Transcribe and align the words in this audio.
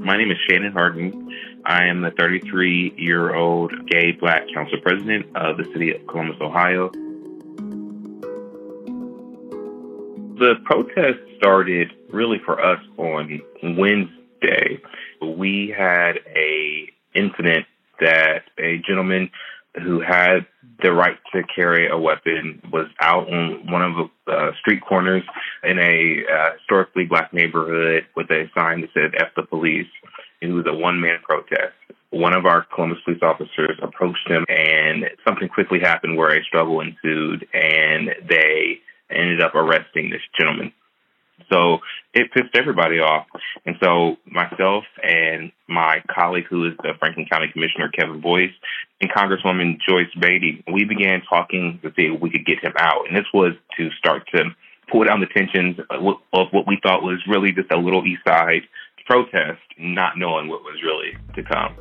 My 0.00 0.16
name 0.16 0.30
is 0.30 0.38
Shannon 0.48 0.72
Hardin. 0.72 1.28
I 1.66 1.84
am 1.84 2.00
the 2.00 2.10
33 2.12 2.94
year 2.96 3.34
old 3.34 3.86
gay 3.86 4.12
black 4.12 4.44
council 4.54 4.78
president 4.80 5.26
of 5.36 5.58
the 5.58 5.64
city 5.74 5.94
of 5.94 6.06
Columbus, 6.06 6.38
Ohio. 6.40 6.88
The 10.38 10.54
protest 10.64 11.18
started 11.36 11.92
really 12.10 12.38
for 12.46 12.64
us 12.64 12.80
on 12.96 13.42
Wednesday. 13.62 14.80
We 15.20 15.74
had 15.76 16.20
a 16.34 16.88
incident 17.14 17.66
that 18.00 18.44
a 18.58 18.78
gentleman 18.78 19.30
who 19.82 20.00
had 20.00 20.46
the 20.82 20.92
right 20.92 21.18
to 21.32 21.42
carry 21.54 21.88
a 21.88 21.98
weapon 21.98 22.60
was 22.72 22.86
out 23.00 23.28
on 23.28 23.70
one 23.70 23.82
of 23.82 24.10
the 24.26 24.32
uh, 24.32 24.52
street 24.60 24.80
corners 24.86 25.22
in 25.64 25.78
a 25.78 26.24
uh, 26.32 26.52
historically 26.58 27.04
black 27.04 27.32
neighborhood 27.32 28.06
with 28.16 28.30
a 28.30 28.50
sign 28.58 28.82
that 28.82 28.90
said 28.94 29.14
F 29.18 29.28
the 29.36 29.42
police. 29.42 29.88
It 30.40 30.48
was 30.48 30.64
a 30.66 30.74
one 30.74 31.00
man 31.00 31.18
protest. 31.22 31.74
One 32.10 32.34
of 32.34 32.44
our 32.46 32.66
Columbus 32.74 32.98
police 33.04 33.22
officers 33.22 33.78
approached 33.82 34.28
him 34.28 34.44
and 34.48 35.04
something 35.26 35.48
quickly 35.48 35.78
happened 35.80 36.16
where 36.16 36.36
a 36.36 36.42
struggle 36.44 36.80
ensued 36.80 37.46
and 37.52 38.10
they 38.28 38.80
ended 39.10 39.42
up 39.42 39.54
arresting 39.54 40.10
this 40.10 40.22
gentleman. 40.38 40.72
So 41.50 41.78
it 42.14 42.32
pissed 42.32 42.54
everybody 42.54 42.98
off. 43.00 43.26
And 43.66 43.76
so 43.82 44.16
myself 44.24 44.84
and 45.02 45.52
my 45.68 46.02
colleague, 46.08 46.46
who 46.48 46.66
is 46.66 46.74
the 46.82 46.92
Franklin 46.98 47.26
County 47.30 47.48
Commissioner, 47.52 47.88
Kevin 47.88 48.20
Boyce, 48.20 48.52
and 49.00 49.10
Congresswoman 49.10 49.78
Joyce 49.86 50.12
Beatty, 50.20 50.62
we 50.72 50.84
began 50.84 51.22
talking 51.28 51.78
to 51.82 51.90
see 51.96 52.06
if 52.06 52.20
we 52.20 52.30
could 52.30 52.46
get 52.46 52.62
him 52.62 52.74
out. 52.78 53.08
And 53.08 53.16
this 53.16 53.26
was 53.34 53.54
to 53.76 53.90
start 53.98 54.28
to 54.34 54.44
pull 54.90 55.04
down 55.04 55.20
the 55.20 55.26
tensions 55.26 55.78
of 55.90 56.48
what 56.52 56.66
we 56.66 56.78
thought 56.82 57.02
was 57.02 57.20
really 57.28 57.52
just 57.52 57.70
a 57.72 57.78
little 57.78 58.04
East 58.06 58.22
Side 58.26 58.62
protest, 59.06 59.60
not 59.78 60.16
knowing 60.16 60.48
what 60.48 60.62
was 60.62 60.80
really 60.84 61.16
to 61.34 61.42
come. 61.42 61.74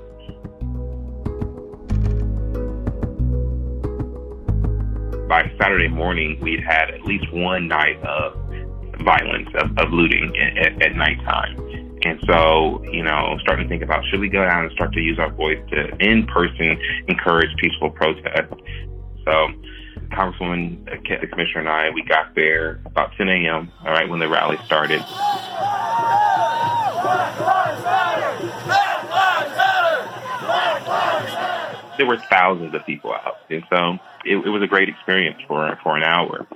By 5.27 5.51
Saturday 5.61 5.89
morning, 5.89 6.39
we'd 6.41 6.63
had 6.63 6.89
at 6.89 7.03
least 7.03 7.31
one 7.31 7.67
night 7.67 8.01
of 8.01 8.33
violence, 9.03 9.49
of, 9.55 9.77
of 9.77 9.91
looting 9.91 10.35
at, 10.37 10.81
at 10.81 10.95
nighttime. 10.95 11.57
And 12.03 12.19
so, 12.25 12.83
you 12.91 13.03
know, 13.03 13.37
starting 13.41 13.65
to 13.65 13.69
think 13.69 13.83
about 13.83 14.05
should 14.09 14.19
we 14.21 14.29
go 14.29 14.45
down 14.45 14.63
and 14.63 14.71
start 14.71 14.93
to 14.93 15.01
use 15.01 15.19
our 15.19 15.31
voice 15.31 15.59
to 15.71 15.95
in 15.99 16.25
person 16.27 16.79
encourage 17.07 17.49
peaceful 17.57 17.89
protest? 17.89 18.53
So, 19.25 19.47
Congresswoman, 20.11 20.87
uh, 20.87 21.19
the 21.21 21.27
Commissioner, 21.27 21.59
and 21.61 21.69
I, 21.69 21.89
we 21.89 22.03
got 22.03 22.33
there 22.35 22.79
about 22.85 23.11
10 23.17 23.27
a.m., 23.29 23.71
all 23.85 23.91
right, 23.91 24.09
when 24.09 24.19
the 24.19 24.29
rally 24.29 24.57
started. 24.65 25.01
There 31.97 32.07
were 32.07 32.17
thousands 32.29 32.73
of 32.73 32.85
people 32.85 33.11
out, 33.11 33.39
and 33.49 33.63
so 33.69 33.99
it, 34.23 34.37
it 34.37 34.49
was 34.49 34.63
a 34.63 34.67
great 34.67 34.87
experience 34.87 35.37
for 35.47 35.77
for 35.83 35.97
an 35.97 36.03
hour. 36.03 36.47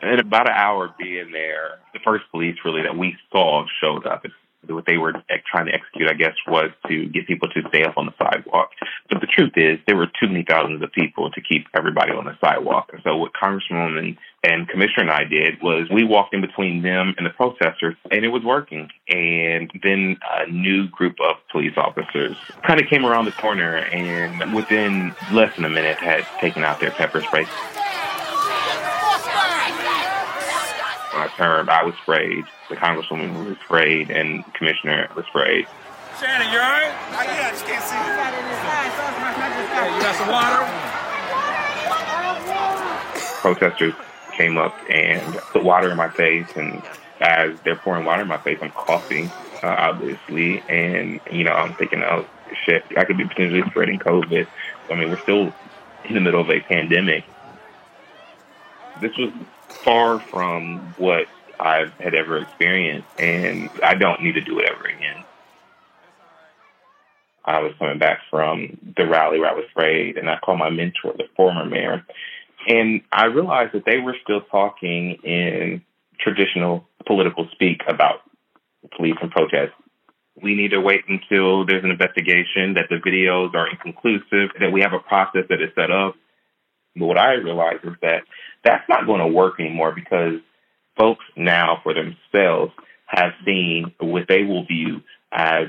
And 0.00 0.20
about 0.20 0.48
an 0.48 0.54
hour 0.56 0.94
being 0.98 1.32
there, 1.32 1.78
the 1.92 2.00
first 2.04 2.24
police 2.30 2.56
really 2.64 2.82
that 2.82 2.96
we 2.96 3.16
saw 3.32 3.64
showed 3.80 4.06
up. 4.06 4.24
What 4.66 4.86
they 4.86 4.98
were 4.98 5.12
trying 5.50 5.66
to 5.66 5.72
execute, 5.72 6.10
I 6.10 6.14
guess, 6.14 6.34
was 6.46 6.70
to 6.88 7.06
get 7.06 7.26
people 7.26 7.48
to 7.48 7.62
stay 7.68 7.84
up 7.84 7.96
on 7.96 8.06
the 8.06 8.12
sidewalk. 8.18 8.70
But 9.08 9.20
the 9.20 9.26
truth 9.26 9.52
is, 9.56 9.78
there 9.86 9.96
were 9.96 10.08
too 10.20 10.26
many 10.26 10.44
thousands 10.46 10.82
of 10.82 10.92
people 10.92 11.30
to 11.30 11.40
keep 11.40 11.66
everybody 11.74 12.12
on 12.12 12.24
the 12.24 12.36
sidewalk. 12.40 12.90
And 12.92 13.00
so, 13.02 13.16
what 13.16 13.32
Congresswoman 13.32 14.18
and 14.44 14.68
Commissioner 14.68 15.04
and 15.04 15.10
I 15.10 15.24
did 15.24 15.62
was 15.62 15.88
we 15.90 16.04
walked 16.04 16.34
in 16.34 16.40
between 16.40 16.82
them 16.82 17.14
and 17.16 17.24
the 17.24 17.30
protesters, 17.30 17.94
and 18.10 18.24
it 18.24 18.28
was 18.28 18.42
working. 18.42 18.90
And 19.08 19.70
then 19.82 20.18
a 20.28 20.50
new 20.50 20.88
group 20.88 21.16
of 21.20 21.36
police 21.50 21.74
officers 21.76 22.36
kind 22.66 22.80
of 22.80 22.88
came 22.88 23.06
around 23.06 23.24
the 23.24 23.32
corner, 23.32 23.76
and 23.76 24.54
within 24.54 25.14
less 25.32 25.54
than 25.54 25.64
a 25.64 25.70
minute, 25.70 25.98
had 25.98 26.26
taken 26.40 26.64
out 26.64 26.80
their 26.80 26.90
pepper 26.90 27.22
spray. 27.22 27.46
When 31.38 31.68
I 31.68 31.84
was 31.84 31.94
sprayed. 32.02 32.46
The 32.68 32.74
congresswoman 32.74 33.46
was 33.46 33.56
sprayed, 33.64 34.10
and 34.10 34.44
commissioner 34.54 35.08
was 35.14 35.24
sprayed. 35.26 35.68
Shannon, 36.18 36.52
you 36.52 36.58
all 36.58 36.64
right? 36.64 36.90
Yeah, 37.12 37.46
I 37.46 37.50
just 37.50 37.64
can't 37.64 37.84
see. 37.84 37.94
Hey, 39.78 39.94
you 39.94 40.02
got 40.02 40.16
some 40.16 40.28
water? 40.34 40.66
Protesters 43.40 43.94
came 44.32 44.58
up 44.58 44.74
and 44.90 45.22
put 45.52 45.62
water 45.62 45.92
in 45.92 45.96
my 45.96 46.08
face, 46.08 46.48
and 46.56 46.82
as 47.20 47.60
they're 47.60 47.76
pouring 47.76 48.04
water 48.04 48.22
in 48.22 48.28
my 48.28 48.38
face, 48.38 48.58
I'm 48.60 48.72
coughing, 48.72 49.30
uh, 49.62 49.68
obviously, 49.78 50.60
and 50.68 51.20
you 51.30 51.44
know 51.44 51.52
I'm 51.52 51.74
thinking, 51.74 52.02
oh 52.02 52.26
shit, 52.64 52.84
I 52.96 53.04
could 53.04 53.16
be 53.16 53.24
potentially 53.24 53.62
spreading 53.70 54.00
COVID. 54.00 54.48
I 54.90 54.94
mean, 54.96 55.10
we're 55.10 55.20
still 55.20 55.54
in 56.04 56.14
the 56.14 56.20
middle 56.20 56.40
of 56.40 56.50
a 56.50 56.60
pandemic. 56.60 57.24
This 59.00 59.16
was 59.16 59.30
far 59.68 60.20
from 60.20 60.94
what 60.98 61.26
I 61.60 61.86
had 61.98 62.14
ever 62.14 62.38
experienced, 62.38 63.08
and 63.18 63.70
I 63.82 63.94
don't 63.94 64.22
need 64.22 64.32
to 64.32 64.40
do 64.40 64.58
it 64.58 64.70
ever 64.70 64.84
again. 64.84 65.24
I 67.44 67.60
was 67.60 67.72
coming 67.78 67.98
back 67.98 68.20
from 68.30 68.76
the 68.96 69.06
rally 69.06 69.40
where 69.40 69.50
I 69.50 69.54
was 69.54 69.64
sprayed, 69.70 70.18
and 70.18 70.28
I 70.28 70.38
called 70.38 70.58
my 70.58 70.70
mentor, 70.70 71.14
the 71.16 71.24
former 71.34 71.64
mayor, 71.64 72.04
and 72.66 73.00
I 73.10 73.26
realized 73.26 73.72
that 73.72 73.84
they 73.86 73.98
were 73.98 74.16
still 74.22 74.42
talking 74.42 75.14
in 75.24 75.82
traditional 76.20 76.86
political 77.06 77.48
speak 77.52 77.80
about 77.88 78.20
police 78.96 79.16
and 79.22 79.30
protests. 79.30 79.72
We 80.40 80.54
need 80.54 80.72
to 80.72 80.80
wait 80.80 81.04
until 81.08 81.64
there's 81.64 81.84
an 81.84 81.90
investigation, 81.90 82.74
that 82.74 82.88
the 82.90 82.96
videos 82.96 83.54
are 83.54 83.68
inconclusive, 83.68 84.50
that 84.60 84.70
we 84.72 84.82
have 84.82 84.92
a 84.92 84.98
process 84.98 85.44
that 85.48 85.60
is 85.62 85.70
set 85.74 85.90
up. 85.90 86.14
But 86.94 87.06
what 87.06 87.18
I 87.18 87.34
realized 87.34 87.84
is 87.84 87.94
that 88.02 88.22
that's 88.64 88.88
not 88.88 89.06
going 89.06 89.20
to 89.20 89.26
work 89.26 89.60
anymore 89.60 89.92
because 89.94 90.40
folks 90.98 91.24
now 91.36 91.80
for 91.82 91.94
themselves 91.94 92.72
have 93.06 93.32
seen 93.44 93.92
what 94.00 94.24
they 94.28 94.42
will 94.42 94.66
view 94.66 95.00
as 95.32 95.68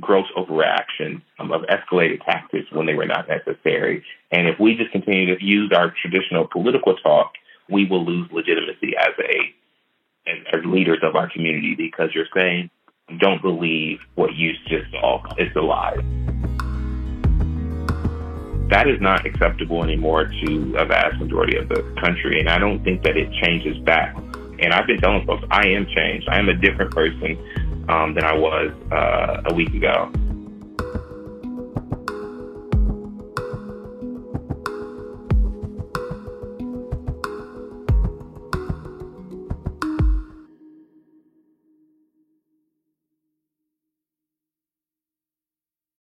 gross 0.00 0.26
overreaction 0.36 1.22
um, 1.38 1.52
of 1.52 1.62
escalated 1.62 2.24
tactics 2.24 2.70
when 2.72 2.86
they 2.86 2.94
were 2.94 3.06
not 3.06 3.28
necessary. 3.28 4.04
And 4.30 4.48
if 4.48 4.58
we 4.58 4.76
just 4.76 4.90
continue 4.92 5.36
to 5.36 5.44
use 5.44 5.72
our 5.74 5.94
traditional 6.02 6.46
political 6.46 6.96
talk, 6.96 7.32
we 7.68 7.86
will 7.86 8.04
lose 8.04 8.28
legitimacy 8.32 8.94
as 8.98 9.14
a 9.18 9.54
as, 10.28 10.38
as 10.52 10.60
leaders 10.64 10.98
of 11.02 11.14
our 11.14 11.30
community 11.30 11.74
because 11.76 12.10
you're 12.14 12.26
saying, 12.34 12.68
don't 13.18 13.40
believe 13.40 13.98
what 14.16 14.34
you 14.34 14.52
just 14.66 14.90
saw. 14.90 15.22
It's 15.38 15.54
a 15.54 15.60
lie. 15.60 15.96
That 18.68 18.88
is 18.88 19.00
not 19.00 19.24
acceptable 19.24 19.84
anymore 19.84 20.26
to 20.26 20.74
a 20.76 20.84
vast 20.84 21.20
majority 21.20 21.56
of 21.56 21.68
the 21.68 21.82
country, 22.00 22.40
and 22.40 22.48
I 22.48 22.58
don't 22.58 22.82
think 22.82 23.02
that 23.04 23.16
it 23.16 23.32
changes 23.42 23.78
back. 23.84 24.16
And 24.58 24.72
I've 24.72 24.86
been 24.86 24.98
telling 24.98 25.24
folks, 25.26 25.44
I 25.50 25.68
am 25.68 25.86
changed. 25.86 26.28
I 26.28 26.38
am 26.38 26.48
a 26.48 26.54
different 26.54 26.90
person 26.92 27.38
um, 27.88 28.14
than 28.14 28.24
I 28.24 28.34
was 28.34 28.72
uh, 28.90 29.42
a 29.50 29.54
week 29.54 29.72
ago. 29.74 30.10